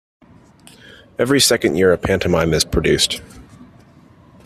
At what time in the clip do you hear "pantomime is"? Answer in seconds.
1.99-2.65